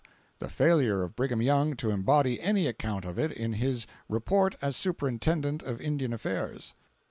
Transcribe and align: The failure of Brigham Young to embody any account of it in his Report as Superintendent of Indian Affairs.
The 0.39 0.49
failure 0.49 1.03
of 1.03 1.15
Brigham 1.15 1.43
Young 1.43 1.75
to 1.75 1.91
embody 1.91 2.41
any 2.41 2.65
account 2.65 3.05
of 3.05 3.19
it 3.19 3.31
in 3.31 3.53
his 3.53 3.85
Report 4.09 4.55
as 4.59 4.75
Superintendent 4.75 5.61
of 5.61 5.79
Indian 5.79 6.11
Affairs. 6.11 6.73